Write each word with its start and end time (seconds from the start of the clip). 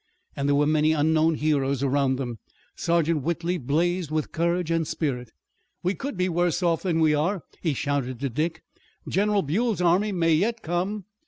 And 0.35 0.49
there 0.49 0.55
were 0.55 0.65
many 0.65 0.93
unknown 0.93 1.35
heroes 1.35 1.83
around 1.83 2.15
them. 2.15 2.39
Sergeant 2.75 3.21
Whitley 3.21 3.59
blazed 3.59 4.09
with 4.09 4.31
courage 4.31 4.71
and 4.71 4.87
spirit. 4.87 5.31
"We 5.83 5.93
could 5.93 6.17
be 6.17 6.27
worse 6.27 6.63
off 6.63 6.81
than 6.81 7.01
we 7.01 7.13
are!" 7.13 7.43
he 7.61 7.75
shouted 7.75 8.19
to 8.21 8.29
Dick. 8.31 8.63
"General 9.07 9.43
Buell's 9.43 9.79
army 9.79 10.11
may 10.11 10.33
yet 10.33 10.63
come!" 10.63 11.05